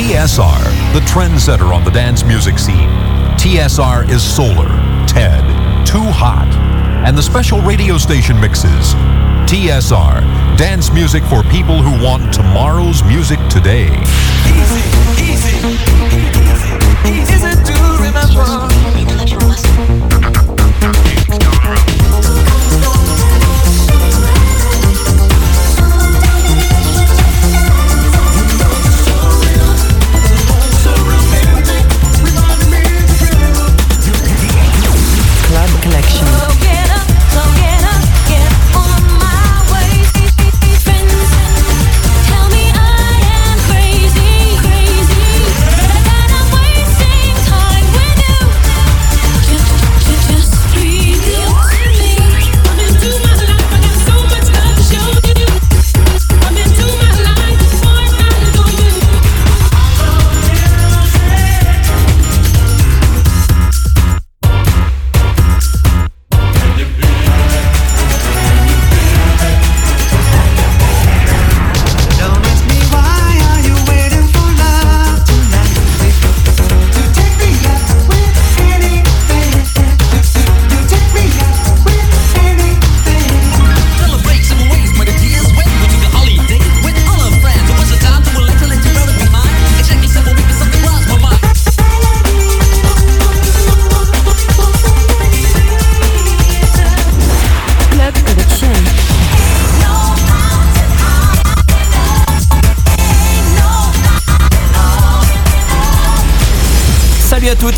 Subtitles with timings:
[0.00, 2.88] TSR, the trendsetter on the dance music scene.
[3.36, 4.70] TSR is Solar,
[5.06, 5.44] Ted,
[5.86, 6.48] Too Hot,
[7.06, 8.94] and the special radio station mixes.
[9.44, 13.92] TSR, dance music for people who want tomorrow's music today.
[14.48, 14.80] Easy,
[15.20, 15.56] easy,
[17.04, 17.39] easy,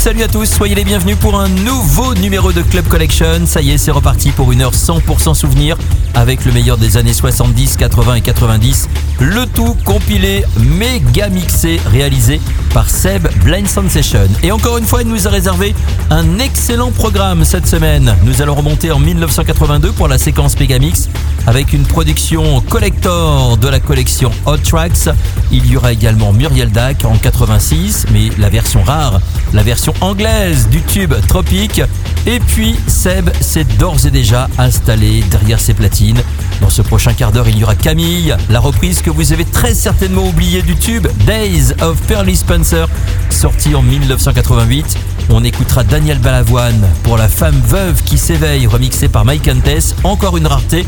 [0.02, 3.46] salut à tous, soyez les bienvenus pour un nouveau numéro de Club Collection.
[3.46, 5.78] Ça y est, c'est reparti pour une heure 100% souvenir
[6.14, 8.88] avec le meilleur des années 70, 80 et 90.
[9.20, 12.40] Le tout compilé, méga mixé, réalisé
[12.72, 14.28] par Seb Blind Sensation.
[14.42, 15.74] Et encore une fois, il nous a réservé
[16.10, 18.14] un excellent programme cette semaine.
[18.24, 21.08] Nous allons remonter en 1982 pour la séquence Megamix
[21.46, 25.08] avec une production collector de la collection Hot Tracks.
[25.50, 29.20] Il y aura également Muriel Dac en 86, mais la version rare,
[29.52, 31.82] la version anglaise du tube Tropique.
[32.26, 36.22] Et puis Seb s'est d'ores et déjà installé derrière ses platines.
[36.60, 39.74] Dans ce prochain quart d'heure, il y aura Camille, la reprise que vous avez très
[39.74, 42.36] certainement oubliée du tube Days of Pearly
[43.30, 44.96] Sorti en 1988.
[45.30, 50.36] On écoutera Daniel Balavoine pour La femme veuve qui s'éveille, remixé par Mike Antes, encore
[50.36, 50.86] une rareté.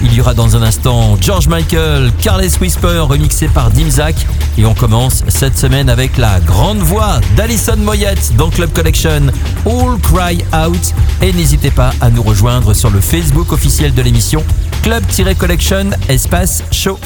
[0.00, 4.14] Il y aura dans un instant George Michael, Carles Whisper remixé par Dimzak
[4.56, 9.26] et on commence cette semaine avec la grande voix d'Alison Moyette dans Club Collection
[9.66, 14.44] All Cry Out et n'hésitez pas à nous rejoindre sur le Facebook officiel de l'émission
[14.84, 16.98] Club-Collection Espace Show.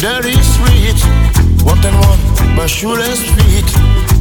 [0.00, 1.00] A dirty street
[1.64, 3.68] Walked one by shoeless feet.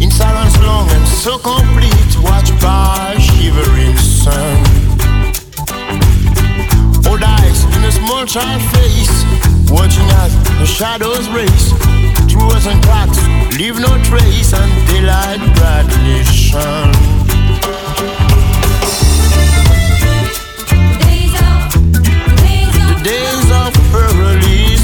[0.01, 2.11] In silence long and so complete.
[2.21, 4.57] Watched by shivering sun.
[7.07, 9.23] Old eyes in a small child face.
[9.71, 11.71] Watching as the shadows race.
[12.29, 13.19] Through us and cracks,
[13.57, 16.93] leave no trace And daylight brightly shine
[22.87, 24.78] The days of early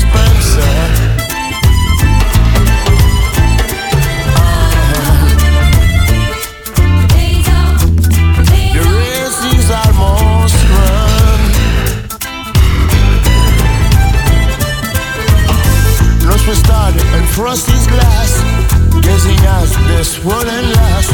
[20.26, 21.10] swollen lash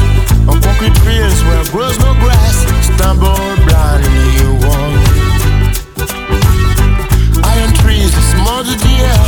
[0.47, 0.97] on concrete
[1.43, 2.55] where grows no grass.
[2.95, 5.20] Stumble blindly one.
[8.51, 9.27] Smother the air,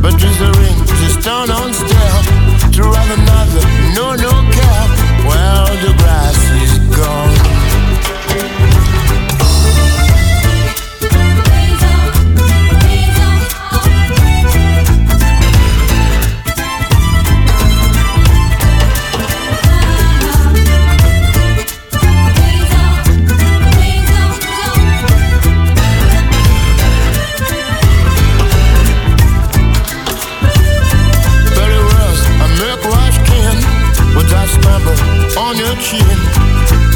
[0.00, 2.20] but there's a ring, this town on stare.
[2.74, 3.62] To run another,
[3.98, 4.86] no, no care.
[5.26, 7.54] Well, the grass is gone.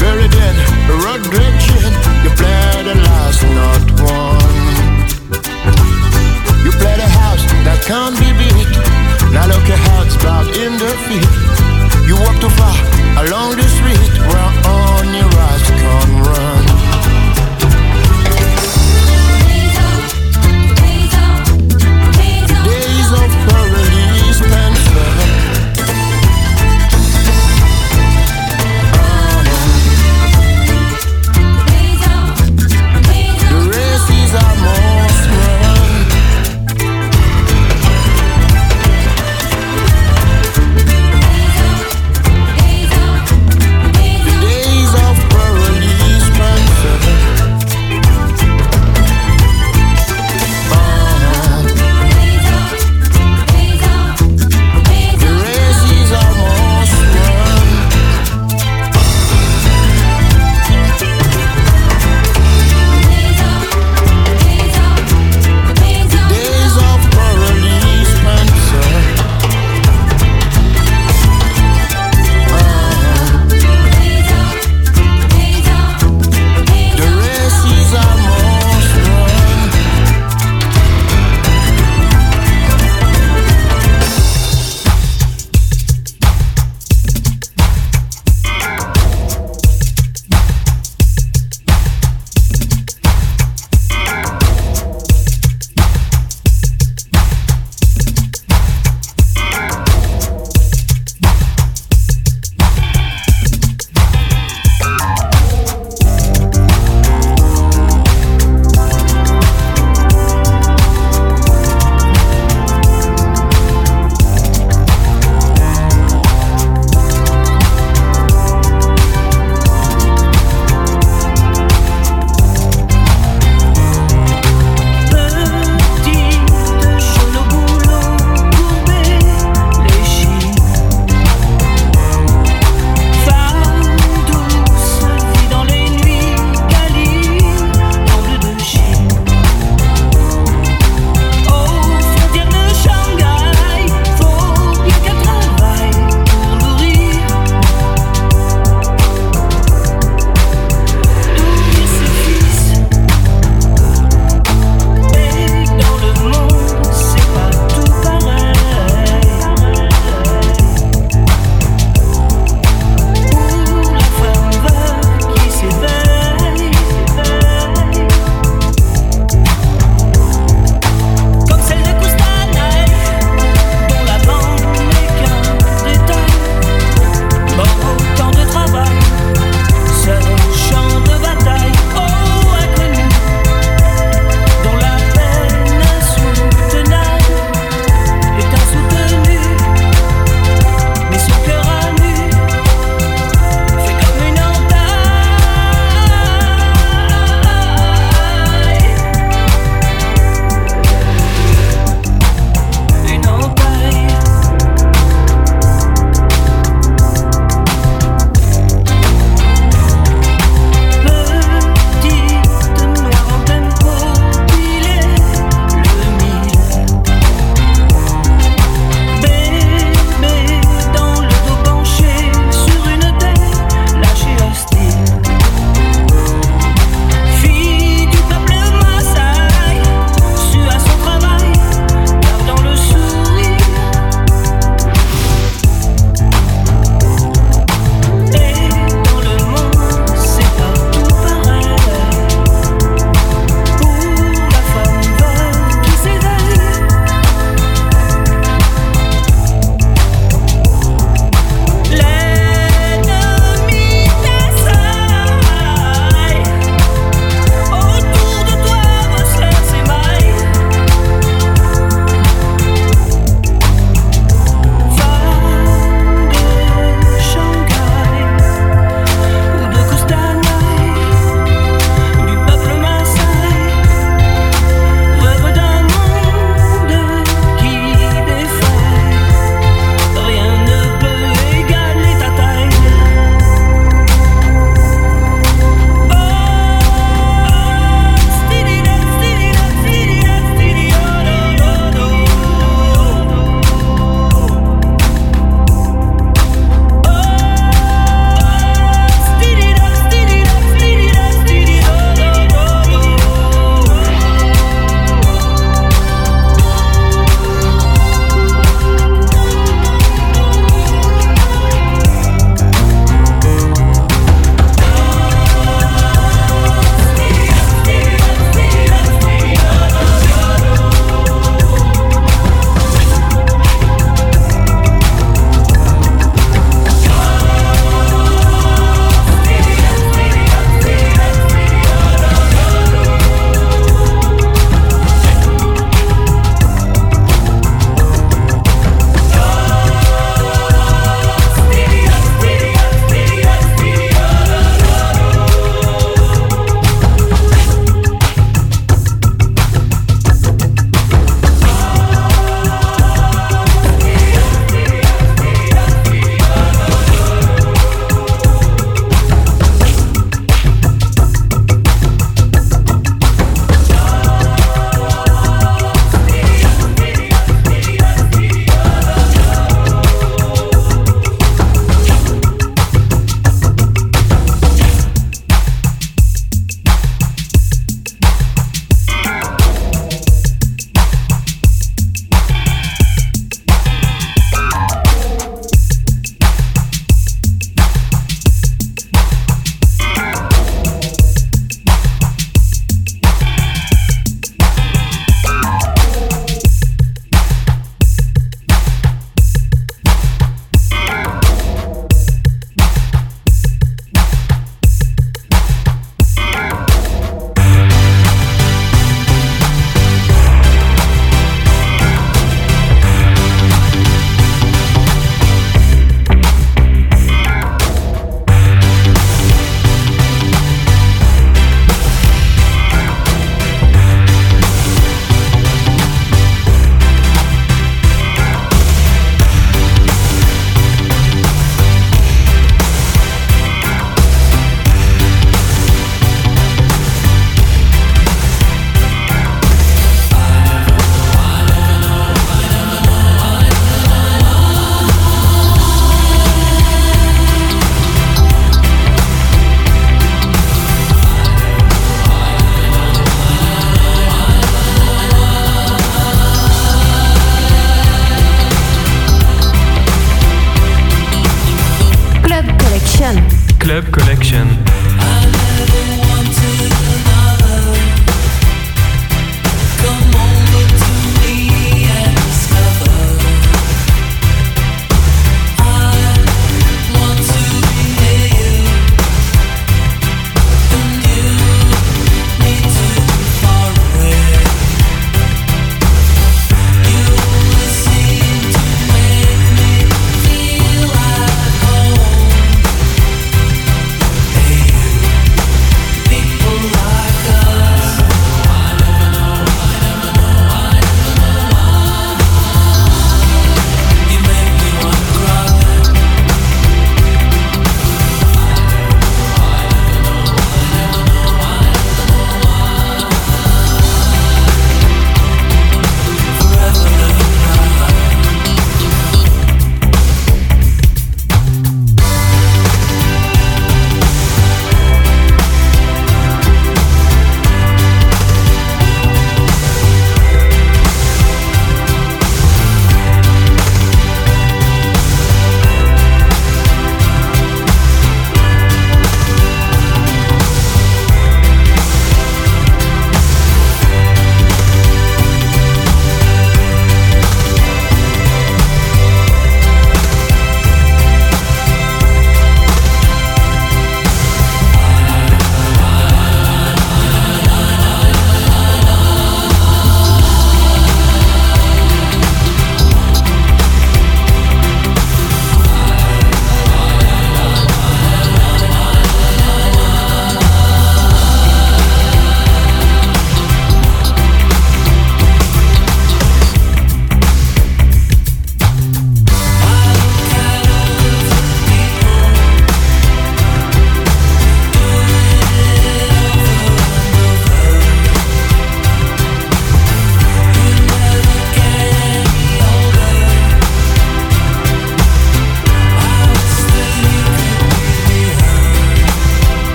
[0.00, 0.54] buried in
[1.04, 1.92] red road gin,
[2.24, 4.56] You played the last not one.
[6.64, 8.72] You played the house that can't be beat.
[9.34, 11.30] Now look your heart's bowed in defeat.
[12.08, 12.76] You walk too far
[13.24, 16.69] along the street where on your eyes can run.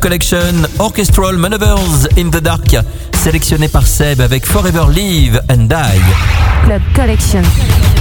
[0.00, 2.76] Collection, Orchestral Maneuvers in the Dark,
[3.22, 6.64] sélectionné par Seb avec Forever Live and Die.
[6.64, 7.99] Club Collection.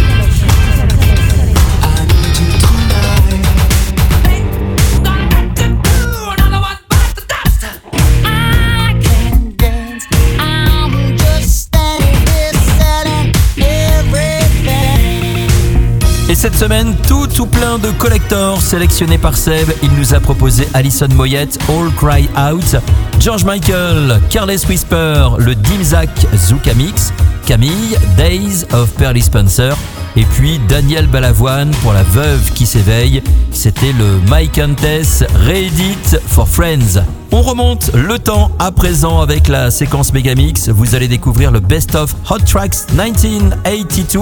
[16.39, 19.67] Cette semaine, tout tout plein de collectors sélectionnés par Seb.
[19.83, 22.77] Il nous a proposé Alison Moyette, All Cry Out,
[23.19, 27.11] George Michael, Careless Whisper, le Dimzak Zuka Mix,
[27.45, 29.75] Camille, Days of Pearly Spencer,
[30.15, 33.21] et puis Daniel Balavoine pour la veuve qui s'éveille.
[33.51, 37.03] C'était le Mike Tess Reddit for Friends.
[37.31, 40.69] On remonte le temps à présent avec la séquence Megamix.
[40.69, 44.21] Vous allez découvrir le Best of Hot Tracks 1982.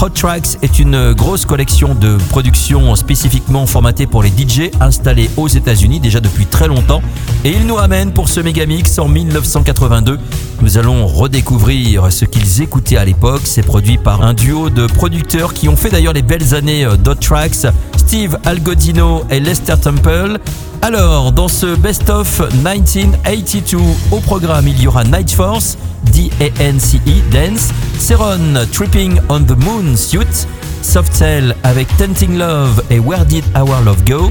[0.00, 5.48] Hot Tracks est une grosse collection de productions spécifiquement formatées pour les DJ installés aux
[5.48, 7.02] États-Unis déjà depuis très longtemps.
[7.44, 10.20] Et il nous ramène pour ce Megamix en 1982.
[10.62, 13.42] Nous allons redécouvrir ce qu'ils écoutaient à l'époque.
[13.44, 17.16] C'est produit par un duo de producteurs qui ont fait d'ailleurs les belles années d'Hot
[17.16, 20.38] Tracks, Steve Algodino et Lester Temple.
[20.82, 23.78] Alors, dans ce Best of 1982,
[24.10, 25.78] au programme, il y aura Night Force,
[26.12, 30.46] D-A-N-C-E, Dance, Seron, Tripping on the Moon Suit,
[30.82, 34.30] Soft Cell avec Tenting Love et Where Did Our Love Go,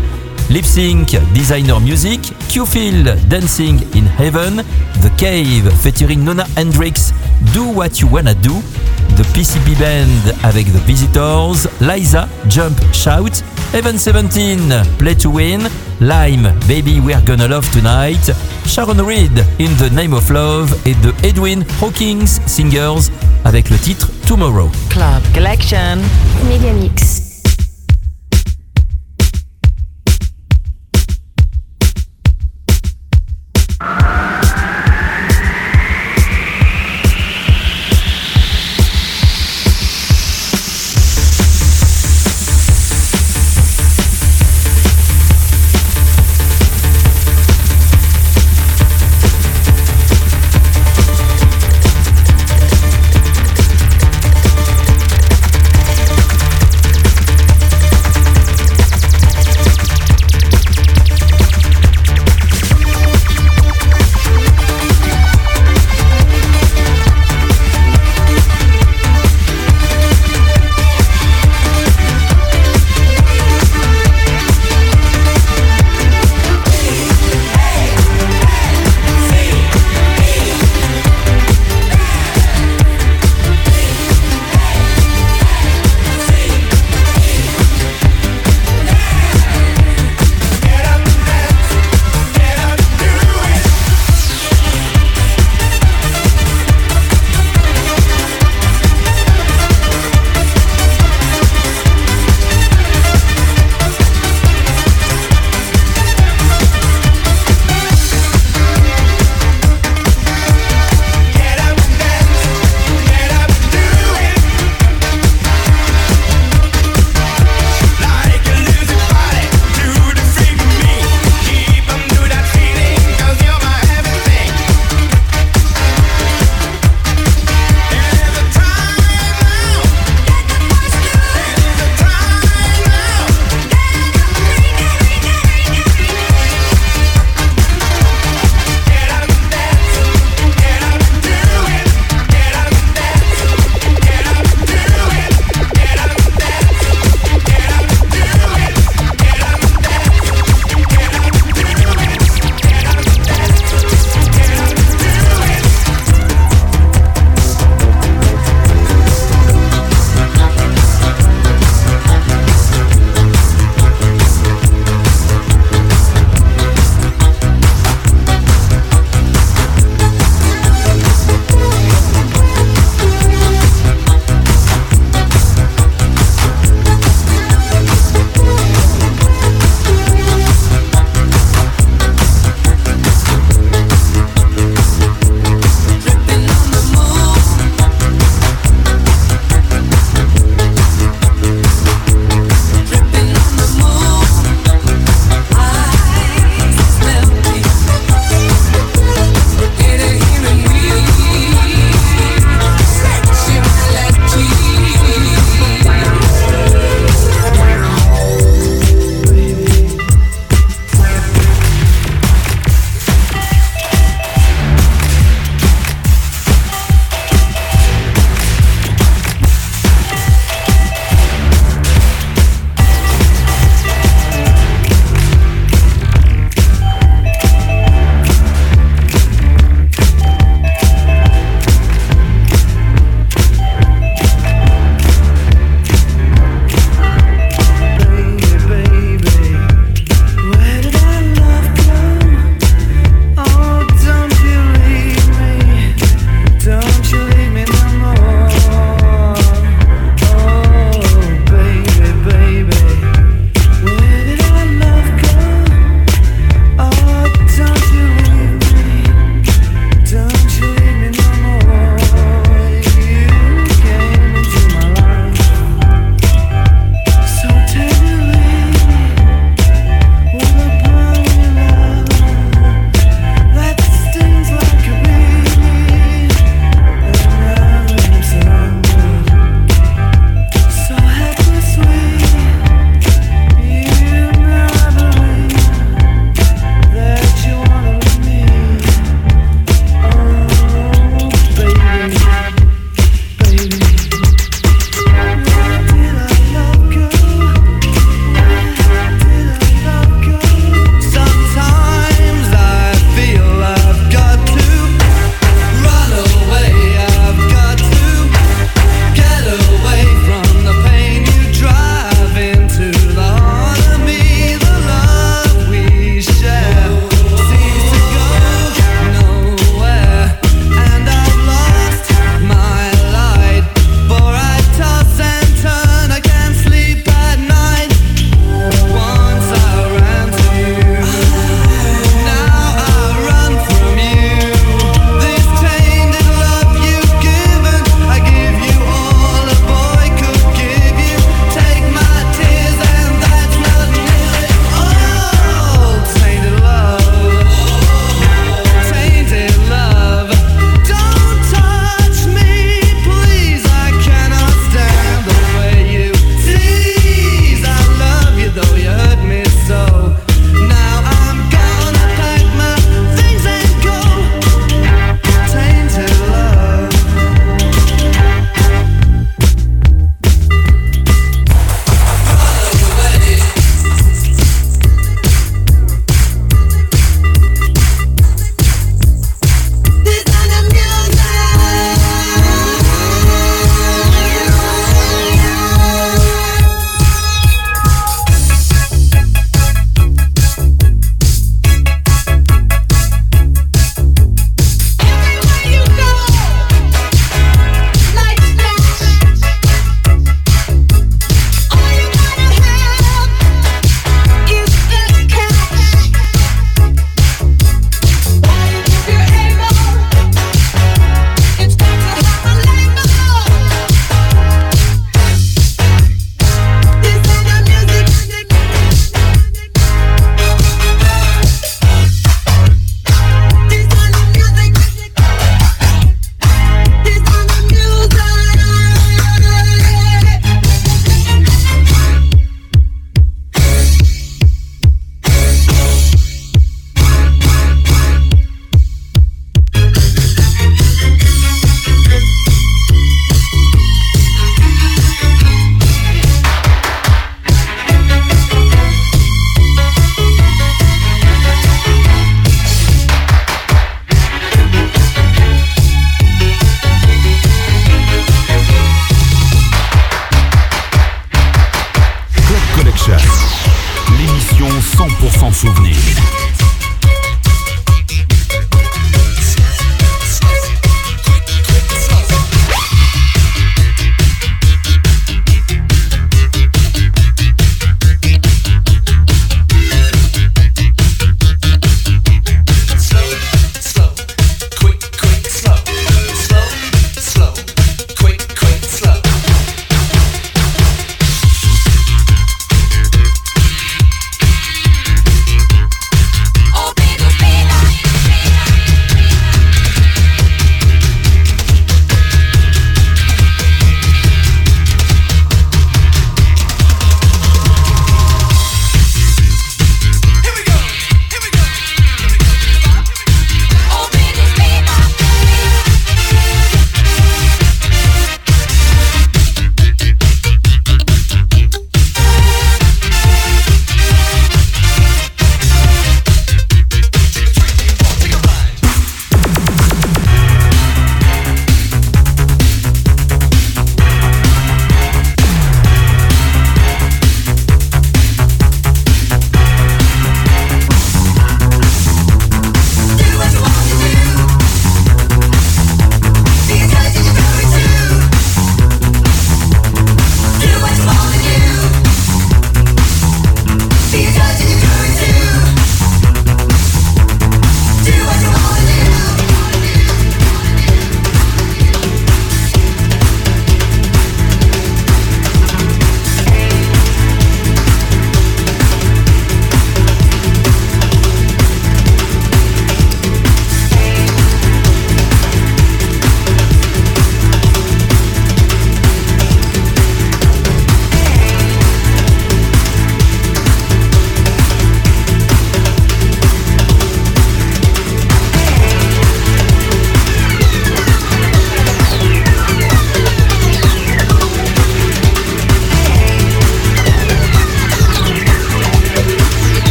[0.49, 4.63] Lip Sync, Designer Music, Q-Feel, Dancing in Heaven,
[5.01, 7.12] The Cave featuring Nona Hendrix,
[7.53, 8.62] Do What You Wanna Do,
[9.15, 15.67] The PCB Band avec The Visitors, Liza, Jump, Shout, Evan 17, Play to Win,
[15.99, 18.32] Lime, Baby We're Gonna Love Tonight,
[18.67, 23.10] Sharon Reed, In the Name of Love et de Edwin Hawkins Singers
[23.45, 24.69] avec le titre Tomorrow.
[24.89, 25.99] Club Collection.
[26.47, 27.32] Megamix.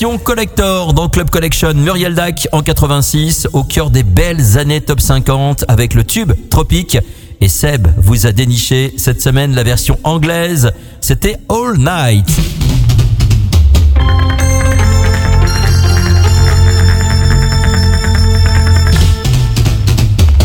[0.00, 5.00] version collector dans Club Collection Muriel Dac en 86 au cœur des belles années top
[5.00, 6.98] 50 avec le tube Tropique
[7.40, 10.70] et Seb vous a déniché cette semaine la version anglaise,
[11.00, 12.30] c'était All Night.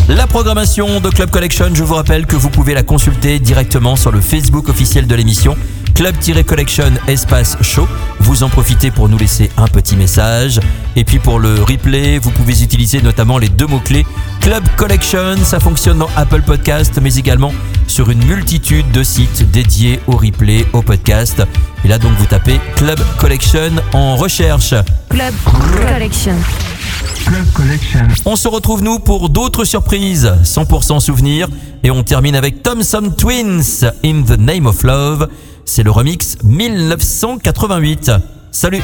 [0.09, 4.11] La programmation de Club Collection, je vous rappelle que vous pouvez la consulter directement sur
[4.11, 5.55] le Facebook officiel de l'émission,
[5.93, 7.87] Club-Collection Espace Show.
[8.23, 10.59] Vous en profitez pour nous laisser un petit message.
[10.95, 14.05] Et puis pour le replay, vous pouvez utiliser notamment les deux mots-clés
[14.39, 15.35] Club Collection.
[15.43, 17.53] Ça fonctionne dans Apple Podcast, mais également
[17.87, 21.43] sur une multitude de sites dédiés au replay, au podcast.
[21.83, 24.73] Et là donc vous tapez Club Collection en recherche.
[25.09, 25.33] Club
[25.85, 26.35] Collection.
[28.25, 31.47] On se retrouve nous pour d'autres surprises, 100% souvenirs,
[31.83, 35.29] et on termine avec Thompson Twins, In the Name of Love.
[35.65, 38.11] C'est le remix 1988.
[38.51, 38.81] Salut